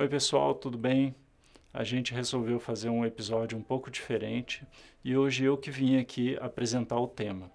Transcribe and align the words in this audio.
Oi, 0.00 0.08
pessoal, 0.08 0.54
tudo 0.54 0.78
bem? 0.78 1.14
A 1.74 1.84
gente 1.84 2.14
resolveu 2.14 2.58
fazer 2.58 2.88
um 2.88 3.04
episódio 3.04 3.58
um 3.58 3.62
pouco 3.62 3.90
diferente 3.90 4.66
e 5.04 5.14
hoje 5.14 5.44
eu 5.44 5.58
que 5.58 5.70
vim 5.70 5.98
aqui 5.98 6.38
apresentar 6.40 6.98
o 6.98 7.06
tema. 7.06 7.52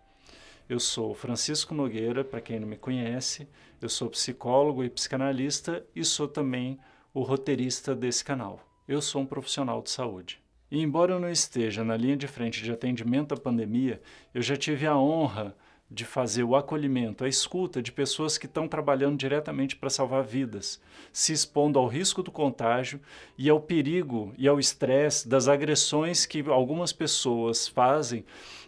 Eu 0.70 0.80
sou 0.80 1.16
Francisco 1.16 1.74
Nogueira, 1.74 2.24
para 2.24 2.40
quem 2.40 2.60
não 2.60 2.68
me 2.68 2.78
conhece, 2.78 3.48
eu 3.82 3.90
sou 3.90 4.12
psicólogo 4.12 4.84
e 4.84 4.92
psicanalista 4.92 5.84
e 5.96 6.06
sou 6.06 6.28
também 6.28 6.78
o 7.16 7.24
roteirista 7.24 7.96
desse 7.96 8.24
canal. 8.24 8.62
Eu 8.88 9.02
sou 9.02 9.24
um 9.24 9.26
profissional 9.26 9.82
de 9.82 9.90
saúde. 9.90 10.40
E 10.70 10.80
embora 10.80 11.14
eu 11.14 11.20
não 11.20 11.32
esteja 11.32 11.84
na 11.84 11.98
linha 11.98 12.16
de 12.16 12.28
frente 12.28 12.62
de 12.62 12.72
atendimento 12.72 13.34
à 13.34 13.38
pandemia, 13.38 14.00
eu 14.36 14.44
já 14.44 14.56
tive 14.56 14.86
a 14.86 14.96
honra 14.96 15.58
de 15.90 16.04
fazer 16.04 16.44
o 16.44 16.56
acolhimento, 16.56 17.24
a 17.24 17.30
escuta 17.30 17.82
de 17.82 17.92
pessoas 17.92 18.38
que 18.38 18.48
estão 18.48 18.68
trabalhando 18.68 19.18
diretamente 19.18 19.76
para 19.76 19.90
salvar 19.90 20.24
vidas, 20.24 20.82
se 21.14 21.32
expondo 21.32 21.78
ao 21.78 21.88
risco 21.88 22.24
do 22.24 22.32
contágio 22.32 23.00
e 23.38 23.50
ao 23.50 23.60
perigo 23.60 24.34
e 24.38 24.48
ao 24.48 24.60
estresse 24.60 25.28
das 25.28 25.48
agressões 25.48 26.26
que 26.26 26.44
algumas 26.50 26.92
pessoas 26.92 27.68
fazem 27.68 28.26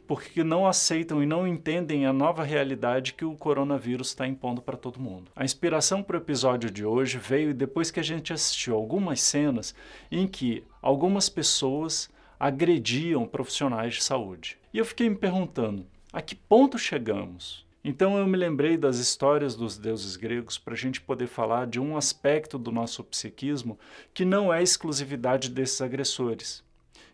porque 0.07 0.41
não 0.43 0.65
aceitam 0.65 1.21
e 1.21 1.25
não 1.25 1.45
entendem 1.45 2.05
a 2.05 2.13
nova 2.13 2.41
realidade 2.41 3.13
que 3.13 3.25
o 3.25 3.35
coronavírus 3.35 4.07
está 4.07 4.25
impondo 4.25 4.61
para 4.61 4.77
todo 4.77 5.01
mundo. 5.01 5.29
A 5.35 5.43
inspiração 5.43 6.01
para 6.01 6.15
o 6.15 6.21
episódio 6.21 6.71
de 6.71 6.85
hoje 6.85 7.17
veio 7.17 7.53
depois 7.53 7.91
que 7.91 7.99
a 7.99 8.03
gente 8.03 8.31
assistiu 8.31 8.75
algumas 8.75 9.19
cenas 9.19 9.75
em 10.09 10.25
que 10.25 10.63
algumas 10.81 11.27
pessoas 11.27 12.09
agrediam 12.39 13.27
profissionais 13.27 13.95
de 13.95 14.03
saúde. 14.03 14.57
E 14.73 14.77
eu 14.77 14.85
fiquei 14.85 15.09
me 15.09 15.15
perguntando, 15.15 15.85
a 16.11 16.21
que 16.21 16.35
ponto 16.35 16.77
chegamos? 16.77 17.65
Então 17.83 18.17
eu 18.17 18.27
me 18.27 18.37
lembrei 18.37 18.77
das 18.77 18.97
histórias 18.97 19.55
dos 19.55 19.77
deuses 19.77 20.15
gregos 20.15 20.57
para 20.57 20.73
a 20.73 20.77
gente 20.77 20.99
poder 20.99 21.27
falar 21.27 21.67
de 21.67 21.79
um 21.79 21.95
aspecto 21.95 22.57
do 22.57 22.71
nosso 22.71 23.03
psiquismo 23.03 23.77
que 24.13 24.25
não 24.25 24.53
é 24.53 24.61
exclusividade 24.61 25.49
desses 25.49 25.81
agressores. 25.81 26.63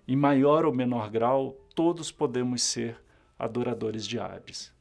Em 0.07 0.15
maior 0.15 0.65
ou 0.65 0.73
menor 0.73 1.09
grau, 1.09 1.57
todos 1.75 2.11
podemos 2.11 2.61
ser 2.61 2.97
adoradores 3.37 4.07
de 4.07 4.19
Hades. 4.19 4.73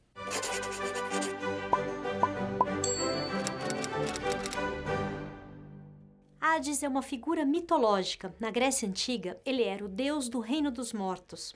Hades 6.53 6.83
é 6.83 6.87
uma 6.87 7.01
figura 7.01 7.43
mitológica. 7.43 8.35
Na 8.39 8.51
Grécia 8.51 8.87
Antiga, 8.87 9.41
ele 9.43 9.63
era 9.63 9.83
o 9.83 9.89
deus 9.89 10.29
do 10.29 10.39
reino 10.39 10.69
dos 10.69 10.93
mortos. 10.93 11.55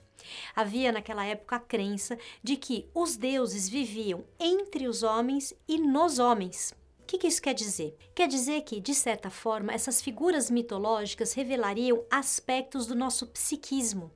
Havia 0.56 0.92
naquela 0.92 1.24
época 1.24 1.58
a 1.58 1.60
crença 1.60 2.18
de 2.42 2.58
que 2.58 2.90
os 2.96 3.16
deuses 3.16 3.70
viviam 3.70 4.26
entre 4.40 4.88
os 4.88 5.04
homens 5.04 5.54
e 5.68 5.78
nos 5.78 6.18
homens. 6.18 6.74
O 7.00 7.06
que, 7.06 7.20
que 7.20 7.28
isso 7.28 7.40
quer 7.40 7.54
dizer? 7.54 7.96
Quer 8.16 8.28
dizer 8.28 8.62
que, 8.62 8.80
de 8.80 8.96
certa 8.96 9.30
forma, 9.30 9.72
essas 9.72 10.02
figuras 10.02 10.50
mitológicas 10.50 11.34
revelariam 11.34 12.04
aspectos 12.10 12.88
do 12.88 12.96
nosso 12.96 13.28
psiquismo. 13.28 14.12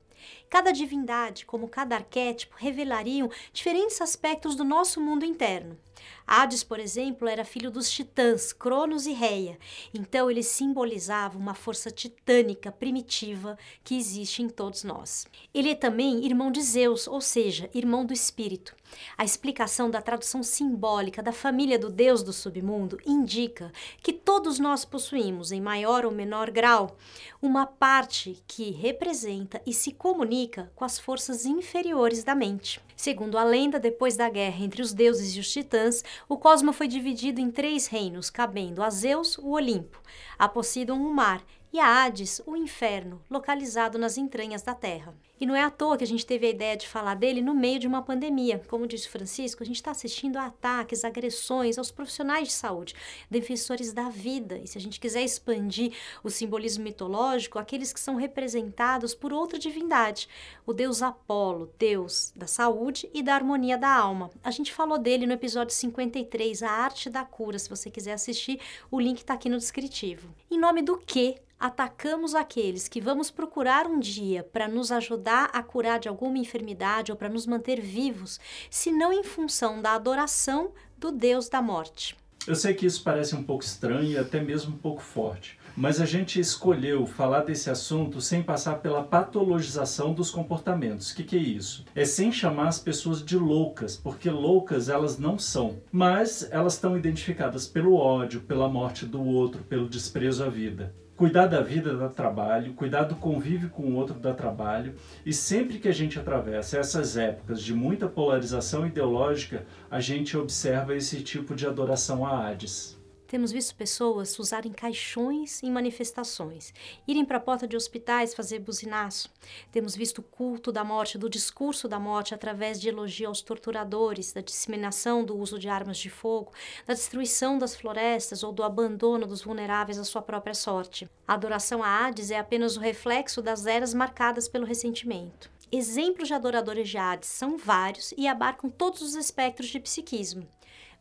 Cada 0.50 0.72
divindade, 0.72 1.46
como 1.46 1.68
cada 1.68 1.94
arquétipo, 1.94 2.56
revelariam 2.58 3.30
diferentes 3.52 4.00
aspectos 4.00 4.56
do 4.56 4.64
nosso 4.64 5.00
mundo 5.00 5.24
interno. 5.24 5.78
Hades, 6.26 6.62
por 6.62 6.78
exemplo, 6.78 7.28
era 7.28 7.44
filho 7.44 7.70
dos 7.70 7.90
titãs, 7.90 8.52
Cronos 8.52 9.06
e 9.06 9.12
Reia. 9.12 9.58
Então 9.92 10.30
ele 10.30 10.42
simbolizava 10.42 11.38
uma 11.38 11.54
força 11.54 11.90
titânica 11.90 12.70
primitiva 12.70 13.58
que 13.84 13.96
existe 13.96 14.42
em 14.42 14.48
todos 14.48 14.84
nós. 14.84 15.26
Ele 15.52 15.70
é 15.70 15.74
também 15.74 16.24
irmão 16.24 16.50
de 16.50 16.62
Zeus, 16.62 17.06
ou 17.06 17.20
seja, 17.20 17.68
irmão 17.74 18.04
do 18.04 18.12
espírito. 18.12 18.74
A 19.16 19.24
explicação 19.24 19.90
da 19.90 20.02
tradução 20.02 20.42
simbólica 20.42 21.22
da 21.22 21.32
família 21.32 21.78
do 21.78 21.90
deus 21.90 22.22
do 22.22 22.32
submundo 22.32 22.98
indica 23.06 23.72
que 24.02 24.12
todos 24.12 24.58
nós 24.58 24.84
possuímos, 24.84 25.52
em 25.52 25.60
maior 25.60 26.04
ou 26.04 26.10
menor 26.10 26.50
grau, 26.50 26.96
uma 27.40 27.66
parte 27.66 28.42
que 28.46 28.70
representa 28.70 29.60
e 29.66 29.72
se 29.72 29.92
comunica 29.92 30.70
com 30.74 30.84
as 30.84 30.98
forças 30.98 31.46
inferiores 31.46 32.22
da 32.22 32.34
mente. 32.34 32.80
Segundo 32.96 33.38
a 33.38 33.44
lenda, 33.44 33.78
depois 33.78 34.16
da 34.16 34.28
guerra 34.28 34.64
entre 34.64 34.82
os 34.82 34.92
deuses 34.92 35.34
e 35.34 35.40
os 35.40 35.50
titãs, 35.50 36.04
o 36.28 36.36
cosmo 36.36 36.72
foi 36.72 36.88
dividido 36.88 37.40
em 37.40 37.50
três 37.50 37.86
reinos, 37.86 38.30
cabendo 38.30 38.82
a 38.82 38.90
Zeus 38.90 39.38
o 39.38 39.50
Olimpo, 39.50 40.00
a 40.38 40.48
Poseidon 40.48 40.98
o 40.98 41.12
mar 41.12 41.42
e 41.72 41.80
a 41.80 42.04
Hades, 42.04 42.42
o 42.46 42.54
inferno, 42.54 43.22
localizado 43.30 43.98
nas 43.98 44.18
entranhas 44.18 44.62
da 44.62 44.74
terra. 44.74 45.14
E 45.40 45.46
não 45.46 45.56
é 45.56 45.62
à 45.62 45.70
toa 45.70 45.96
que 45.96 46.04
a 46.04 46.06
gente 46.06 46.24
teve 46.24 46.46
a 46.46 46.50
ideia 46.50 46.76
de 46.76 46.86
falar 46.86 47.16
dele 47.16 47.40
no 47.40 47.52
meio 47.52 47.80
de 47.80 47.88
uma 47.88 48.02
pandemia. 48.02 48.62
Como 48.68 48.86
disse 48.86 49.08
Francisco, 49.08 49.62
a 49.62 49.66
gente 49.66 49.76
está 49.76 49.90
assistindo 49.90 50.36
a 50.36 50.46
ataques, 50.46 51.04
agressões 51.04 51.78
aos 51.78 51.90
profissionais 51.90 52.48
de 52.48 52.54
saúde, 52.54 52.94
defensores 53.28 53.92
da 53.92 54.08
vida. 54.08 54.58
E 54.58 54.68
se 54.68 54.78
a 54.78 54.80
gente 54.80 55.00
quiser 55.00 55.22
expandir 55.22 55.94
o 56.22 56.30
simbolismo 56.30 56.84
mitológico, 56.84 57.58
aqueles 57.58 57.92
que 57.92 57.98
são 57.98 58.14
representados 58.14 59.14
por 59.14 59.32
outra 59.32 59.58
divindade, 59.58 60.28
o 60.64 60.72
deus 60.72 61.02
Apolo, 61.02 61.72
deus 61.76 62.32
da 62.36 62.46
saúde 62.46 63.10
e 63.12 63.20
da 63.20 63.34
harmonia 63.34 63.76
da 63.76 63.92
alma. 63.92 64.30
A 64.44 64.50
gente 64.52 64.72
falou 64.72 64.98
dele 64.98 65.26
no 65.26 65.32
episódio 65.32 65.74
53, 65.74 66.62
A 66.62 66.70
Arte 66.70 67.10
da 67.10 67.24
Cura. 67.24 67.58
Se 67.58 67.68
você 67.68 67.90
quiser 67.90 68.12
assistir, 68.12 68.60
o 68.90 69.00
link 69.00 69.18
está 69.18 69.34
aqui 69.34 69.48
no 69.48 69.58
descritivo. 69.58 70.28
Em 70.48 70.58
nome 70.58 70.82
do 70.82 70.96
que 70.98 71.36
atacamos 71.62 72.34
aqueles 72.34 72.88
que 72.88 73.00
vamos 73.00 73.30
procurar 73.30 73.86
um 73.86 74.00
dia 74.00 74.42
para 74.42 74.66
nos 74.66 74.90
ajudar 74.90 75.48
a 75.52 75.62
curar 75.62 76.00
de 76.00 76.08
alguma 76.08 76.36
enfermidade 76.36 77.12
ou 77.12 77.16
para 77.16 77.28
nos 77.28 77.46
manter 77.46 77.80
vivos, 77.80 78.40
se 78.68 78.90
não 78.90 79.12
em 79.12 79.22
função 79.22 79.80
da 79.80 79.92
adoração 79.92 80.72
do 80.98 81.12
Deus 81.12 81.48
da 81.48 81.62
morte. 81.62 82.16
Eu 82.48 82.56
sei 82.56 82.74
que 82.74 82.84
isso 82.84 83.04
parece 83.04 83.36
um 83.36 83.44
pouco 83.44 83.62
estranho 83.62 84.10
e 84.10 84.18
até 84.18 84.40
mesmo 84.40 84.74
um 84.74 84.78
pouco 84.78 85.00
forte, 85.00 85.56
mas 85.76 86.00
a 86.00 86.04
gente 86.04 86.40
escolheu 86.40 87.06
falar 87.06 87.42
desse 87.42 87.70
assunto 87.70 88.20
sem 88.20 88.42
passar 88.42 88.80
pela 88.80 89.04
patologização 89.04 90.12
dos 90.12 90.32
comportamentos. 90.32 91.12
O 91.12 91.14
que, 91.14 91.22
que, 91.22 91.36
é 91.36 91.40
isso? 91.40 91.84
É 91.94 92.04
sem 92.04 92.32
chamar 92.32 92.66
as 92.66 92.80
pessoas 92.80 93.24
de 93.24 93.38
loucas, 93.38 93.96
porque 93.96 94.28
loucas 94.28 94.88
elas 94.88 95.16
não 95.16 95.38
são, 95.38 95.80
mas 95.92 96.48
elas 96.50 96.74
estão 96.74 96.98
identificadas 96.98 97.68
pelo 97.68 97.94
ódio, 97.94 98.40
pela 98.40 98.68
morte 98.68 99.06
do 99.06 99.22
outro, 99.22 99.62
pelo 99.62 99.88
desprezo 99.88 100.42
à 100.42 100.48
vida. 100.48 100.92
Cuidar 101.22 101.46
da 101.46 101.60
vida 101.60 101.96
dá 101.96 102.08
trabalho, 102.08 102.74
cuidar 102.74 103.04
do 103.04 103.14
convívio 103.14 103.70
com 103.70 103.84
o 103.84 103.94
outro 103.94 104.18
dá 104.18 104.34
trabalho, 104.34 104.96
e 105.24 105.32
sempre 105.32 105.78
que 105.78 105.86
a 105.86 105.92
gente 105.92 106.18
atravessa 106.18 106.78
essas 106.78 107.16
épocas 107.16 107.62
de 107.62 107.72
muita 107.72 108.08
polarização 108.08 108.84
ideológica, 108.84 109.64
a 109.88 110.00
gente 110.00 110.36
observa 110.36 110.96
esse 110.96 111.22
tipo 111.22 111.54
de 111.54 111.64
adoração 111.64 112.26
a 112.26 112.48
Hades. 112.48 113.00
Temos 113.32 113.50
visto 113.50 113.74
pessoas 113.74 114.38
usarem 114.38 114.70
caixões 114.72 115.62
em 115.62 115.70
manifestações, 115.70 116.74
irem 117.08 117.24
para 117.24 117.38
a 117.38 117.40
porta 117.40 117.66
de 117.66 117.74
hospitais 117.74 118.34
fazer 118.34 118.58
buzinaço. 118.58 119.30
Temos 119.70 119.96
visto 119.96 120.18
o 120.18 120.22
culto 120.22 120.70
da 120.70 120.84
morte, 120.84 121.16
do 121.16 121.30
discurso 121.30 121.88
da 121.88 121.98
morte 121.98 122.34
através 122.34 122.78
de 122.78 122.90
elogio 122.90 123.28
aos 123.28 123.40
torturadores, 123.40 124.34
da 124.34 124.42
disseminação 124.42 125.24
do 125.24 125.34
uso 125.34 125.58
de 125.58 125.66
armas 125.66 125.96
de 125.96 126.10
fogo, 126.10 126.52
da 126.86 126.92
destruição 126.92 127.56
das 127.56 127.74
florestas 127.74 128.42
ou 128.42 128.52
do 128.52 128.62
abandono 128.62 129.26
dos 129.26 129.40
vulneráveis 129.40 129.98
à 129.98 130.04
sua 130.04 130.20
própria 130.20 130.52
sorte. 130.52 131.08
A 131.26 131.32
adoração 131.32 131.82
a 131.82 132.04
Hades 132.04 132.30
é 132.30 132.38
apenas 132.38 132.76
o 132.76 132.80
reflexo 132.80 133.40
das 133.40 133.64
eras 133.64 133.94
marcadas 133.94 134.46
pelo 134.46 134.66
ressentimento. 134.66 135.50
Exemplos 135.74 136.28
de 136.28 136.34
adoradores 136.34 136.86
de 136.86 136.98
Hades 136.98 137.30
são 137.30 137.56
vários 137.56 138.12
e 138.18 138.28
abarcam 138.28 138.68
todos 138.68 139.00
os 139.00 139.14
espectros 139.14 139.70
de 139.70 139.80
psiquismo. 139.80 140.46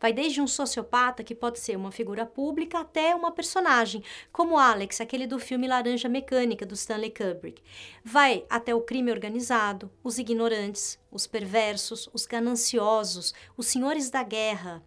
Vai 0.02 0.12
desde 0.12 0.42
um 0.42 0.48
sociopata, 0.48 1.24
que 1.24 1.36
pode 1.36 1.60
ser 1.60 1.78
uma 1.78 1.92
figura 1.92 2.26
pública, 2.26 2.80
até 2.80 3.14
uma 3.14 3.32
personagem, 3.32 4.04
como 4.32 4.58
Alex, 4.58 5.00
aquele 5.00 5.28
do 5.28 5.38
filme 5.38 5.68
Laranja 5.68 6.10
Mecânica, 6.10 6.66
do 6.66 6.74
Stanley 6.74 7.12
Kubrick. 7.12 7.62
Vai 8.04 8.44
até 8.50 8.74
o 8.74 8.82
crime 8.82 9.12
organizado, 9.12 9.92
os 10.04 10.18
ignorantes, 10.18 11.00
os 11.12 11.28
perversos, 11.28 12.10
os 12.12 12.26
gananciosos, 12.26 13.32
os 13.56 13.68
senhores 13.68 14.10
da 14.10 14.24
guerra, 14.24 14.84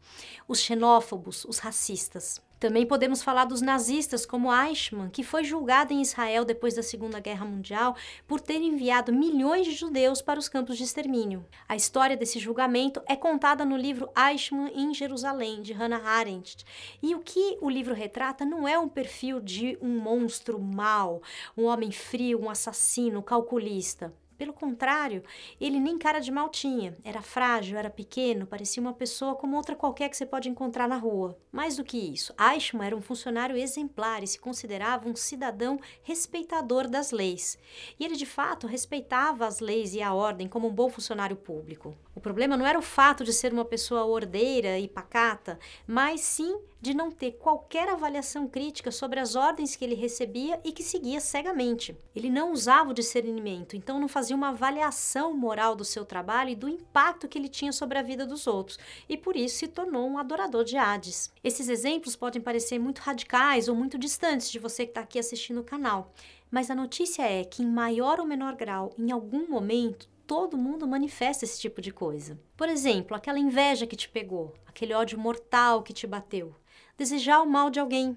os 0.49 0.59
xenófobos, 0.61 1.45
os 1.45 1.59
racistas. 1.59 2.43
Também 2.59 2.87
podemos 2.87 3.23
falar 3.23 3.45
dos 3.45 3.61
nazistas, 3.61 4.25
como 4.25 4.53
Eichmann, 4.53 5.11
que 5.11 5.23
foi 5.23 5.45
julgado 5.45 5.93
em 5.93 6.01
Israel 6.01 6.45
depois 6.45 6.75
da 6.75 6.83
Segunda 6.83 7.21
Guerra 7.21 7.45
Mundial 7.45 7.97
por 8.27 8.41
ter 8.41 8.61
enviado 8.61 9.13
milhões 9.13 9.67
de 9.67 9.73
judeus 9.73 10.23
para 10.23 10.39
os 10.39 10.49
campos 10.49 10.79
de 10.79 10.85
extermínio. 10.85 11.45
A 11.69 11.77
história 11.77 12.17
desse 12.17 12.39
julgamento 12.39 13.03
é 13.07 13.17
contada 13.17 13.65
no 13.65 13.77
livro 13.77 14.09
Eichmann 14.17 14.73
em 14.75 14.95
Jerusalém, 14.95 15.63
de 15.63 15.73
Hannah 15.73 16.03
Arendt. 16.03 16.65
E 17.03 17.15
o 17.15 17.21
que 17.21 17.59
o 17.61 17.69
livro 17.69 17.95
retrata 17.95 18.45
não 18.45 18.67
é 18.67 18.79
um 18.79 18.89
perfil 18.89 19.41
de 19.41 19.77
um 19.83 19.99
monstro 19.99 20.59
mau, 20.59 21.23
um 21.57 21.65
homem 21.65 21.91
frio, 21.91 22.41
um 22.41 22.51
assassino, 22.51 23.23
calculista. 23.23 24.13
Pelo 24.37 24.53
contrário, 24.53 25.23
ele 25.61 25.79
nem 25.79 25.97
cara 25.97 26.19
de 26.19 26.33
mal 26.33 26.49
tinha. 26.49 26.97
Era 27.05 27.23
frágil, 27.23 27.79
era 27.79 27.89
pequeno, 27.89 28.47
parecia 28.47 28.81
uma 28.81 28.93
pessoa 28.93 29.37
como 29.37 29.57
outra 29.57 29.77
qualquer 29.77 30.09
que 30.09 30.17
você 30.17 30.27
pode 30.27 30.49
encontrar 30.49 30.89
na 30.89 30.97
rua. 30.97 31.39
Mais 31.53 31.77
do 31.77 31.85
que 31.85 31.97
isso, 31.97 32.35
Eichmann 32.39 32.87
era 32.87 32.97
um 32.97 33.01
funcionário 33.01 33.57
exemplar 33.57 34.23
e 34.25 34.27
se 34.27 34.41
considerava 34.41 35.09
um 35.09 35.15
cidadão 35.15 35.79
respeitador 36.03 36.89
das 36.89 37.13
leis. 37.13 37.57
E 37.99 38.05
ele 38.05 38.17
de 38.17 38.27
fato 38.27 38.67
respeitava 38.67 39.47
as 39.47 39.61
leis 39.61 39.95
e 39.95 40.03
a 40.03 40.13
ordem 40.13 40.49
como 40.49 40.67
um 40.67 40.75
bom 40.75 40.89
funcionário 40.89 41.37
público. 41.37 41.97
O 42.15 42.21
problema 42.21 42.57
não 42.57 42.67
era 42.67 42.79
o 42.79 42.83
fato 42.83 43.23
de 43.23 43.33
ser 43.33 43.53
uma 43.53 43.65
pessoa 43.65 44.05
ordeira 44.05 44.79
e 44.79 44.89
pacata, 44.89 45.59
mas 45.87 46.21
sim 46.21 46.61
de 46.85 46.93
não 46.93 47.11
ter 47.11 47.33
qualquer 47.33 47.89
avaliação 47.89 48.47
crítica 48.47 48.91
sobre 48.91 49.19
as 49.19 49.35
ordens 49.35 49.75
que 49.75 49.83
ele 49.83 49.95
recebia 49.95 50.61
e 50.63 50.71
que 50.71 50.83
seguia 50.83 51.19
cegamente. 51.19 51.97
Ele 52.15 52.29
não 52.29 52.53
usava 52.53 52.91
o 52.91 52.95
discernimento, 52.95 53.75
então 53.75 53.99
não 53.99 54.07
fazia 54.07 54.37
uma 54.37 54.51
avaliação 54.51 55.33
moral 55.33 55.75
do 55.75 55.83
seu 55.83 56.05
trabalho 56.05 56.51
e 56.51 56.55
do 56.55 56.69
impacto 56.69 57.27
que 57.27 57.39
ele 57.39 57.49
tinha 57.49 57.73
sobre 57.73 57.97
a 57.97 58.03
vida 58.03 58.27
dos 58.27 58.47
outros, 58.47 58.79
e 59.09 59.17
por 59.17 59.35
isso 59.35 59.57
se 59.57 59.69
tornou 59.69 60.07
um 60.07 60.19
adorador 60.19 60.63
de 60.63 60.77
Hades. 60.77 61.33
Esses 61.43 61.71
exemplos 61.71 62.17
podem 62.17 62.43
parecer 62.43 62.79
muito 62.79 62.99
radicais 62.99 63.67
ou 63.67 63.75
muito 63.75 63.97
distantes 63.97 64.51
de 64.51 64.59
você 64.59 64.85
que 64.85 64.91
está 64.91 65.01
aqui 65.01 65.19
assistindo 65.19 65.63
o 65.63 65.65
canal, 65.65 66.13
mas 66.51 66.71
a 66.71 66.75
notícia 66.75 67.23
é 67.23 67.45
que, 67.45 67.63
em 67.63 67.67
maior 67.67 68.21
ou 68.21 68.27
menor 68.27 68.57
grau, 68.57 68.93
em 68.99 69.11
algum 69.11 69.49
momento, 69.49 70.07
todo 70.27 70.59
mundo 70.59 70.87
manifesta 70.87 71.45
esse 71.45 71.59
tipo 71.59 71.81
de 71.81 71.91
coisa. 71.91 72.39
Por 72.57 72.69
exemplo, 72.69 73.17
aquela 73.17 73.39
inveja 73.39 73.87
que 73.87 73.97
te 73.97 74.09
pegou, 74.09 74.53
aquele 74.67 74.95
ódio 74.95 75.19
mortal 75.19 75.83
que 75.83 75.93
te 75.93 76.07
bateu, 76.07 76.55
desejar 76.97 77.43
o 77.43 77.47
mal 77.47 77.71
de 77.71 77.81
alguém. 77.81 78.17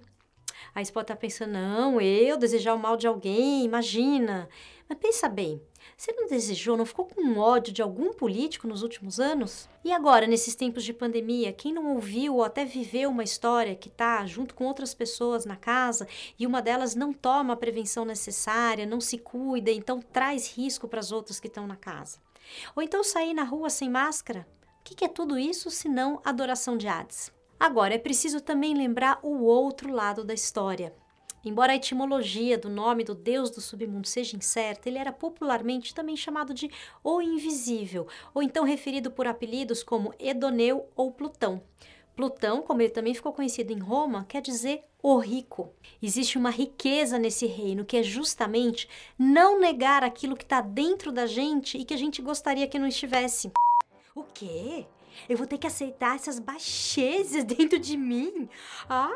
Aí 0.74 0.86
você 0.86 0.92
pode 0.92 1.06
estar 1.06 1.16
pensando, 1.16 1.54
não, 1.54 2.00
eu 2.02 2.38
desejar 2.38 2.74
o 2.74 2.80
mal 2.80 2.98
de 2.98 3.08
alguém, 3.08 3.64
imagina. 3.64 4.48
Mas 4.88 4.98
pensa 5.00 5.28
bem, 5.28 5.62
você 5.98 6.12
não 6.14 6.28
desejou, 6.28 6.78
não 6.78 6.86
ficou 6.86 7.06
com 7.06 7.38
ódio 7.38 7.74
de 7.74 7.82
algum 7.82 8.14
político 8.14 8.68
nos 8.68 8.84
últimos 8.84 9.20
anos? 9.20 9.68
E 9.84 9.92
agora, 9.92 10.28
nesses 10.28 10.56
tempos 10.56 10.84
de 10.84 10.94
pandemia, 10.94 11.52
quem 11.52 11.74
não 11.74 11.94
ouviu 11.94 12.36
ou 12.36 12.44
até 12.44 12.64
viveu 12.64 13.10
uma 13.10 13.24
história 13.24 13.76
que 13.76 13.90
está 13.90 14.26
junto 14.26 14.54
com 14.54 14.66
outras 14.66 14.94
pessoas 14.94 15.46
na 15.46 15.56
casa 15.56 16.08
e 16.38 16.46
uma 16.46 16.62
delas 16.62 16.96
não 16.96 17.12
toma 17.12 17.54
a 17.54 17.58
prevenção 17.58 18.06
necessária, 18.06 18.86
não 18.86 19.02
se 19.02 19.18
cuida, 19.18 19.72
então 19.72 20.00
traz 20.00 20.56
risco 20.56 20.88
para 20.88 21.00
as 21.00 21.12
outras 21.12 21.40
que 21.40 21.48
estão 21.48 21.68
na 21.68 21.76
casa? 21.76 22.20
Ou 22.76 22.82
então 22.84 23.04
sair 23.04 23.34
na 23.34 23.44
rua 23.44 23.70
sem 23.70 23.90
máscara? 23.90 24.48
O 24.80 24.84
que, 24.84 24.96
que 24.96 25.06
é 25.06 25.10
tudo 25.10 25.38
isso 25.38 25.70
senão 25.70 26.22
adoração 26.24 26.78
de 26.78 26.88
Hades? 26.88 27.36
Agora, 27.60 27.96
é 27.96 27.98
preciso 27.98 28.40
também 28.40 28.76
lembrar 28.76 29.20
o 29.24 29.44
outro 29.44 29.92
lado 29.92 30.24
da 30.24 30.34
história. 30.34 30.94
Embora 31.44 31.72
a 31.72 31.76
etimologia 31.76 32.58
do 32.58 32.70
nome 32.70 33.04
do 33.04 33.16
deus 33.16 33.50
do 33.50 33.62
submundo 33.62 34.08
seja 34.08 34.36
incerta, 34.36 34.90
ele 34.90 34.98
era 34.98 35.12
popularmente 35.12 35.96
também 35.96 36.18
chamado 36.18 36.54
de 36.54 36.70
O 37.04 37.22
Invisível, 37.22 38.08
ou 38.34 38.44
então 38.44 38.64
referido 38.64 39.10
por 39.10 39.28
apelidos 39.28 39.82
como 39.82 40.14
Edoneu 40.20 40.90
ou 40.96 41.12
Plutão. 41.12 41.64
Plutão, 42.16 42.62
como 42.62 42.82
ele 42.82 42.90
também 42.90 43.14
ficou 43.14 43.32
conhecido 43.32 43.72
em 43.72 43.80
Roma, 43.80 44.26
quer 44.28 44.42
dizer 44.42 44.84
o 45.02 45.18
rico. 45.20 45.72
Existe 46.02 46.38
uma 46.38 46.50
riqueza 46.50 47.18
nesse 47.18 47.46
reino 47.46 47.86
que 47.86 47.96
é 47.96 48.04
justamente 48.04 48.90
não 49.18 49.60
negar 49.60 50.04
aquilo 50.04 50.36
que 50.36 50.44
está 50.44 50.60
dentro 50.60 51.12
da 51.12 51.26
gente 51.26 51.78
e 51.78 51.86
que 51.86 51.94
a 51.94 51.98
gente 51.98 52.22
gostaria 52.22 52.68
que 52.68 52.80
não 52.80 52.88
estivesse. 52.88 53.52
O 54.16 54.24
quê? 54.24 54.86
Eu 55.28 55.38
vou 55.38 55.48
ter 55.48 55.58
que 55.58 55.68
aceitar 55.68 56.16
essas 56.16 56.40
baixezas 56.40 57.44
dentro 57.46 57.80
de 57.80 57.98
mim? 57.98 58.50
Ah, 58.90 59.12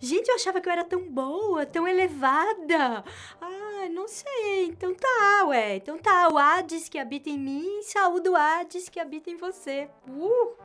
Gente, 0.00 0.28
eu 0.28 0.34
achava 0.34 0.60
que 0.60 0.68
eu 0.68 0.72
era 0.72 0.84
tão 0.84 1.02
boa, 1.08 1.64
tão 1.64 1.86
elevada. 1.86 3.04
Ah, 3.40 3.88
não 3.90 4.08
sei. 4.08 4.66
Então 4.66 4.94
tá, 4.94 5.44
ué. 5.46 5.76
Então 5.76 5.98
tá. 5.98 6.28
O 6.28 6.38
Hades 6.38 6.88
que 6.88 6.98
habita 6.98 7.28
em 7.30 7.38
mim, 7.38 7.82
saúde 7.82 8.28
o 8.28 8.36
Hades 8.36 8.88
que 8.88 9.00
habita 9.00 9.30
em 9.30 9.36
você. 9.36 9.88
Uh! 10.08 10.56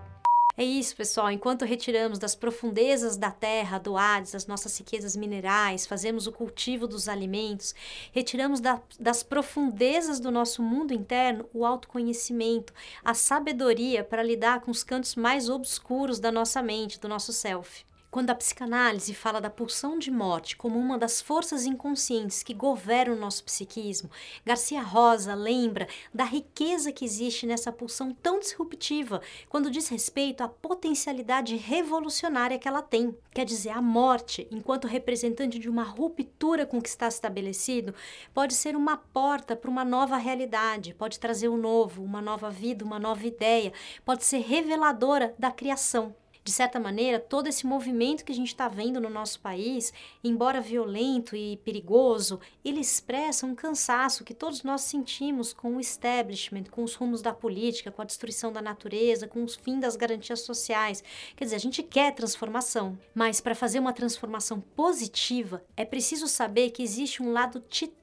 É 0.55 0.63
isso, 0.63 0.95
pessoal. 0.95 1.31
Enquanto 1.31 1.65
retiramos 1.65 2.19
das 2.19 2.35
profundezas 2.35 3.17
da 3.17 3.31
terra, 3.31 3.79
do 3.79 3.97
Hades, 3.97 4.35
as 4.35 4.45
nossas 4.45 4.77
riquezas 4.77 5.15
minerais, 5.15 5.87
fazemos 5.87 6.27
o 6.27 6.31
cultivo 6.31 6.87
dos 6.87 7.09
alimentos, 7.09 7.73
retiramos 8.11 8.59
da, 8.59 8.79
das 8.99 9.23
profundezas 9.23 10.19
do 10.19 10.29
nosso 10.29 10.61
mundo 10.61 10.93
interno 10.93 11.49
o 11.53 11.65
autoconhecimento, 11.65 12.71
a 13.03 13.15
sabedoria 13.15 14.03
para 14.03 14.21
lidar 14.21 14.61
com 14.61 14.69
os 14.69 14.83
cantos 14.83 15.15
mais 15.15 15.49
obscuros 15.49 16.19
da 16.19 16.31
nossa 16.31 16.61
mente, 16.61 16.99
do 16.99 17.07
nosso 17.07 17.33
self. 17.33 17.83
Quando 18.13 18.29
a 18.29 18.35
psicanálise 18.35 19.11
fala 19.11 19.41
da 19.41 19.49
pulsão 19.49 19.97
de 19.97 20.11
morte 20.11 20.55
como 20.55 20.77
uma 20.77 20.99
das 20.99 21.19
forças 21.19 21.65
inconscientes 21.65 22.43
que 22.43 22.53
governam 22.53 23.17
o 23.17 23.19
nosso 23.19 23.43
psiquismo, 23.43 24.07
Garcia 24.45 24.83
Rosa 24.83 25.33
lembra 25.33 25.87
da 26.13 26.23
riqueza 26.23 26.91
que 26.91 27.03
existe 27.03 27.47
nessa 27.47 27.71
pulsão 27.71 28.13
tão 28.13 28.39
disruptiva 28.39 29.19
quando 29.49 29.71
diz 29.71 29.87
respeito 29.87 30.43
à 30.43 30.47
potencialidade 30.47 31.55
revolucionária 31.55 32.59
que 32.59 32.67
ela 32.67 32.83
tem. 32.83 33.17
Quer 33.31 33.45
dizer, 33.45 33.71
a 33.71 33.81
morte, 33.81 34.47
enquanto 34.51 34.85
representante 34.85 35.57
de 35.57 35.67
uma 35.67 35.81
ruptura 35.81 36.67
com 36.67 36.77
o 36.77 36.81
que 36.83 36.89
está 36.89 37.07
estabelecido, 37.07 37.95
pode 38.31 38.53
ser 38.53 38.75
uma 38.75 38.95
porta 38.95 39.55
para 39.55 39.71
uma 39.71 39.83
nova 39.83 40.17
realidade, 40.17 40.93
pode 40.93 41.19
trazer 41.19 41.47
o 41.47 41.55
um 41.55 41.57
novo, 41.57 42.03
uma 42.03 42.21
nova 42.21 42.51
vida, 42.51 42.85
uma 42.85 42.99
nova 42.99 43.25
ideia, 43.25 43.73
pode 44.05 44.23
ser 44.23 44.41
reveladora 44.41 45.33
da 45.39 45.49
criação 45.49 46.13
de 46.43 46.51
certa 46.51 46.79
maneira, 46.79 47.19
todo 47.19 47.47
esse 47.47 47.65
movimento 47.65 48.25
que 48.25 48.31
a 48.31 48.35
gente 48.35 48.49
está 48.49 48.67
vendo 48.67 48.99
no 48.99 49.09
nosso 49.09 49.39
país, 49.39 49.93
embora 50.23 50.59
violento 50.59 51.35
e 51.35 51.57
perigoso, 51.57 52.39
ele 52.65 52.81
expressa 52.81 53.45
um 53.45 53.55
cansaço 53.55 54.23
que 54.23 54.33
todos 54.33 54.61
nós 54.61 54.81
sentimos 54.81 55.53
com 55.53 55.77
o 55.77 55.79
establishment, 55.79 56.65
com 56.69 56.83
os 56.83 56.95
rumos 56.95 57.21
da 57.21 57.33
política, 57.33 57.91
com 57.91 58.01
a 58.01 58.05
destruição 58.05 58.51
da 58.51 58.61
natureza, 58.61 59.27
com 59.27 59.43
o 59.43 59.47
fim 59.47 59.79
das 59.79 59.95
garantias 59.95 60.41
sociais. 60.41 61.03
Quer 61.35 61.45
dizer, 61.45 61.55
a 61.55 61.59
gente 61.59 61.81
quer 61.81 62.13
transformação, 62.13 62.97
mas 63.15 63.39
para 63.39 63.55
fazer 63.55 63.79
uma 63.79 63.93
transformação 63.93 64.59
positiva, 64.59 65.63
é 65.77 65.85
preciso 65.85 66.27
saber 66.27 66.71
que 66.71 66.83
existe 66.83 67.23
um 67.23 67.31
lado 67.31 67.61
titânico 67.61 68.02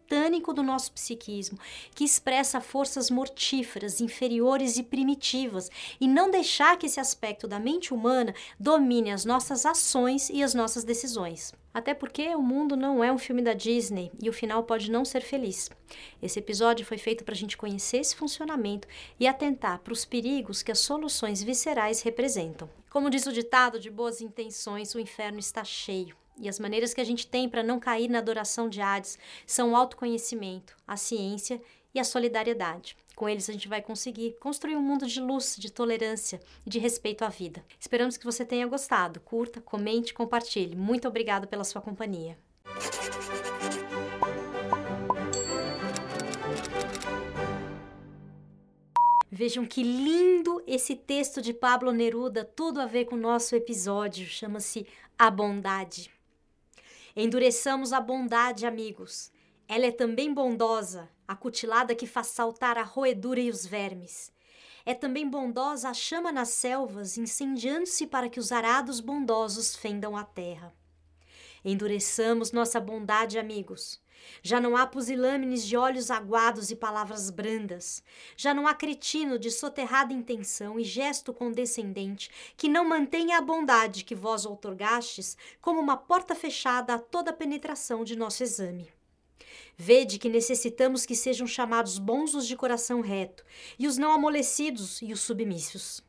do 0.53 0.63
nosso 0.63 0.93
psiquismo, 0.93 1.59
que 1.95 2.05
expressa 2.05 2.61
forças 2.61 3.11
mortíferas, 3.11 4.01
inferiores 4.01 4.77
e 4.77 4.83
primitivas, 4.83 5.71
e 6.01 6.09
não 6.09 6.31
deixar 6.31 6.77
que 6.77 6.87
esse 6.87 6.99
aspecto 6.99 7.47
da 7.47 7.61
mente 7.61 7.95
humana 7.95 8.35
domine 8.59 9.13
as 9.13 9.25
nossas 9.25 9.65
ações 9.65 10.29
e 10.29 10.43
as 10.43 10.53
nossas 10.53 10.83
decisões. 10.83 11.53
Até 11.73 11.95
porque 11.95 12.35
o 12.35 12.43
mundo 12.43 12.77
não 12.77 13.05
é 13.05 13.13
um 13.13 13.19
filme 13.19 13.41
da 13.41 13.53
Disney 13.53 14.11
e 14.21 14.29
o 14.29 14.33
final 14.33 14.65
pode 14.65 14.91
não 14.91 15.05
ser 15.05 15.21
feliz. 15.21 15.71
Esse 16.21 16.41
episódio 16.41 16.85
foi 16.85 16.99
feito 16.99 17.23
para 17.23 17.35
a 17.35 17.37
gente 17.37 17.57
conhecer 17.57 17.99
esse 17.99 18.17
funcionamento 18.17 18.89
e 19.21 19.29
atentar 19.29 19.79
para 19.79 19.93
os 19.93 20.05
perigos 20.05 20.63
que 20.63 20.73
as 20.73 20.81
soluções 20.81 21.43
viscerais 21.43 22.03
representam. 22.03 22.69
Como 22.91 23.09
diz 23.09 23.27
o 23.27 23.33
ditado 23.33 23.79
de 23.79 23.89
boas 23.89 24.21
intenções, 24.21 24.95
o 24.97 24.99
inferno 24.99 25.39
está 25.39 25.63
cheio. 25.63 26.20
E 26.39 26.49
as 26.49 26.59
maneiras 26.59 26.95
que 26.95 27.01
a 27.01 27.05
gente 27.05 27.27
tem 27.27 27.49
para 27.49 27.63
não 27.63 27.79
cair 27.79 28.09
na 28.09 28.19
adoração 28.19 28.69
de 28.69 28.81
Hades 28.81 29.19
são 29.47 29.73
o 29.73 29.77
autoconhecimento, 29.77 30.77
a 30.87 30.97
ciência 30.97 31.61
e 31.95 32.01
a 32.01 32.05
solidariedade. 32.05 32.97
Com 33.15 33.29
eles 33.29 33.51
a 33.51 33.53
gente 33.53 33.69
vai 33.69 33.83
conseguir 33.83 34.37
construir 34.41 34.77
um 34.77 34.83
mundo 34.83 35.07
de 35.07 35.21
luz, 35.21 35.57
de 35.59 35.71
tolerância 35.71 36.41
e 36.65 36.71
de 36.71 36.79
respeito 36.79 37.23
à 37.23 37.29
vida. 37.29 37.63
Esperamos 37.79 38.17
que 38.17 38.25
você 38.25 38.45
tenha 38.45 38.67
gostado. 38.67 39.21
Curta, 39.21 39.61
comente, 39.61 40.15
compartilhe. 40.15 40.75
Muito 40.75 41.07
obrigado 41.07 41.47
pela 41.47 41.65
sua 41.65 41.83
companhia. 41.83 42.39
Vejam 49.31 49.65
que 49.65 49.83
lindo 49.83 50.63
esse 50.67 50.97
texto 50.97 51.41
de 51.41 51.53
Pablo 51.53 51.93
Neruda, 51.93 52.45
tudo 52.45 52.81
a 52.81 52.87
ver 52.87 53.05
com 53.05 53.15
o 53.15 53.19
nosso 53.19 53.55
episódio, 53.55 54.27
chama-se 54.27 54.87
A 55.19 55.31
Bondade. 55.31 56.11
Endureçamos 57.17 57.93
a 57.93 58.01
bondade, 58.01 58.67
amigos. 58.67 59.33
Ela 59.67 59.87
é 59.87 59.93
também 59.93 60.33
bondosa, 60.33 61.09
a 61.27 61.35
cutilada 61.35 61.95
que 61.95 62.07
faz 62.07 62.29
saltar 62.29 62.79
a 62.79 62.83
roedura 62.83 63.41
e 63.41 63.51
os 63.51 63.67
vermes. 63.67 64.33
É 64.85 64.95
também 64.95 65.29
bondosa 65.29 65.91
a 65.91 65.95
chama 65.95 66.33
nas 66.33 66.51
selvas, 66.51 67.19
incendiando-se 67.19 68.07
para 68.07 68.29
que 68.29 68.41
os 68.41 68.51
arados 68.51 69.01
bondosos 69.01 69.77
fendam 69.77 70.17
a 70.17 70.25
terra. 70.25 70.75
Endureçamos 71.65 72.53
nossa 72.53 72.81
bondade, 72.81 73.39
amigos. 73.39 74.01
Já 74.43 74.61
não 74.61 74.77
há 74.77 74.87
pusilâmines 74.87 75.67
de 75.67 75.77
olhos 75.77 76.11
aguados 76.11 76.71
e 76.71 76.77
palavras 76.77 77.31
brandas. 77.31 78.03
Já 78.37 78.53
não 78.53 78.67
há 78.67 78.75
cretino 78.75 79.39
de 79.39 79.51
soterrada 79.51 80.13
intenção 80.13 80.79
e 80.79 80.85
gesto 80.85 81.33
condescendente 81.33 82.31
que 82.57 82.69
não 82.69 82.89
mantenha 82.89 83.39
a 83.39 83.43
bondade 83.43 84.05
que 84.05 84.15
vós 84.15 84.45
outorgastes 84.47 85.37
como 85.61 85.81
uma 85.81 85.97
porta 85.97 86.35
fechada 86.35 86.95
a 86.95 86.99
toda 86.99 87.31
a 87.31 87.35
penetração 87.35 88.05
de 88.05 88.17
nosso 88.17 88.43
exame. 88.43 88.89
Vede 89.77 90.19
que 90.19 90.29
necessitamos 90.29 91.07
que 91.07 91.17
sejam 91.17 91.47
chamados 91.47 91.99
bons 91.99 92.35
os 92.35 92.47
de 92.47 92.55
coração 92.57 93.01
reto, 93.01 93.45
e 93.79 93.87
os 93.87 93.97
não 93.97 94.13
amolecidos 94.13 95.01
e 95.01 95.13
os 95.13 95.21
submissos. 95.21 96.03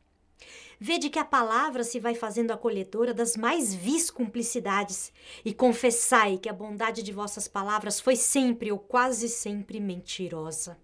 Vede 0.83 1.11
que 1.11 1.19
a 1.19 1.23
palavra 1.23 1.83
se 1.83 1.99
vai 1.99 2.15
fazendo 2.15 2.49
acolhedora 2.49 3.13
das 3.13 3.37
mais 3.37 3.71
vis 3.71 4.09
cumplicidades, 4.09 5.13
e 5.45 5.53
confessai 5.53 6.39
que 6.39 6.49
a 6.49 6.53
bondade 6.53 7.03
de 7.03 7.13
vossas 7.13 7.47
palavras 7.47 7.99
foi 7.99 8.15
sempre 8.15 8.71
ou 8.71 8.79
quase 8.79 9.29
sempre 9.29 9.79
mentirosa. 9.79 10.79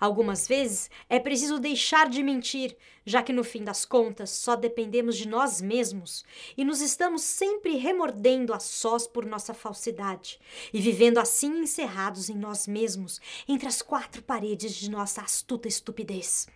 Algumas 0.00 0.48
vezes 0.48 0.90
é 1.06 1.18
preciso 1.18 1.58
deixar 1.58 2.08
de 2.08 2.22
mentir, 2.22 2.74
já 3.04 3.22
que 3.22 3.30
no 3.30 3.44
fim 3.44 3.62
das 3.62 3.84
contas 3.84 4.30
só 4.30 4.56
dependemos 4.56 5.18
de 5.18 5.28
nós 5.28 5.60
mesmos 5.60 6.24
e 6.56 6.64
nos 6.64 6.80
estamos 6.80 7.20
sempre 7.20 7.76
remordendo 7.76 8.54
a 8.54 8.58
sós 8.58 9.06
por 9.06 9.26
nossa 9.26 9.52
falsidade 9.52 10.40
e 10.72 10.80
vivendo 10.80 11.18
assim 11.18 11.58
encerrados 11.58 12.30
em 12.30 12.36
nós 12.36 12.66
mesmos, 12.66 13.20
entre 13.46 13.68
as 13.68 13.82
quatro 13.82 14.22
paredes 14.22 14.74
de 14.74 14.88
nossa 14.88 15.20
astuta 15.20 15.68
estupidez. 15.68 16.46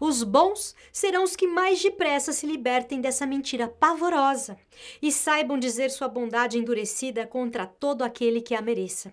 Os 0.00 0.22
bons 0.22 0.74
serão 0.92 1.24
os 1.24 1.36
que 1.36 1.46
mais 1.46 1.82
depressa 1.82 2.32
se 2.32 2.46
libertem 2.46 3.00
dessa 3.00 3.26
mentira 3.26 3.68
pavorosa 3.68 4.58
e 5.00 5.10
saibam 5.10 5.58
dizer 5.58 5.90
sua 5.90 6.08
bondade 6.08 6.58
endurecida 6.58 7.26
contra 7.26 7.66
todo 7.66 8.02
aquele 8.02 8.40
que 8.40 8.54
a 8.54 8.62
mereça. 8.62 9.12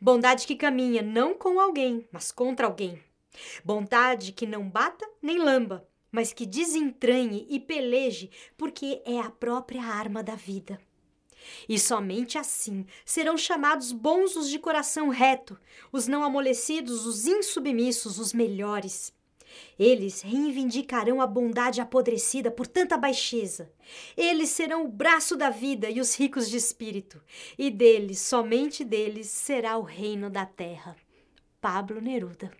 Bondade 0.00 0.46
que 0.46 0.56
caminha 0.56 1.02
não 1.02 1.34
com 1.34 1.60
alguém, 1.60 2.06
mas 2.10 2.32
contra 2.32 2.66
alguém. 2.66 3.02
Bondade 3.64 4.32
que 4.32 4.46
não 4.46 4.68
bata 4.68 5.06
nem 5.22 5.38
lamba, 5.38 5.86
mas 6.10 6.32
que 6.32 6.46
desentranhe 6.46 7.46
e 7.50 7.60
peleje, 7.60 8.30
porque 8.56 9.02
é 9.04 9.20
a 9.20 9.30
própria 9.30 9.82
arma 9.82 10.22
da 10.22 10.34
vida. 10.34 10.80
E 11.68 11.78
somente 11.78 12.38
assim 12.38 12.86
serão 13.04 13.36
chamados 13.36 13.92
bons 13.92 14.34
os 14.36 14.48
de 14.48 14.58
coração 14.58 15.08
reto, 15.08 15.58
os 15.92 16.08
não 16.08 16.24
amolecidos, 16.24 17.06
os 17.06 17.26
insubmissos, 17.26 18.18
os 18.18 18.32
melhores. 18.32 19.12
Eles 19.78 20.20
reivindicarão 20.20 21.20
a 21.20 21.26
bondade 21.26 21.80
apodrecida 21.80 22.50
por 22.50 22.66
tanta 22.66 22.96
baixeza. 22.96 23.70
Eles 24.16 24.50
serão 24.50 24.84
o 24.84 24.88
braço 24.88 25.36
da 25.36 25.50
vida 25.50 25.88
e 25.90 26.00
os 26.00 26.14
ricos 26.18 26.48
de 26.50 26.56
espírito, 26.56 27.22
e 27.58 27.70
deles, 27.70 28.20
somente 28.20 28.84
deles, 28.84 29.28
será 29.28 29.76
o 29.78 29.82
reino 29.82 30.28
da 30.28 30.44
terra. 30.44 30.96
Pablo 31.60 32.00
Neruda 32.00 32.50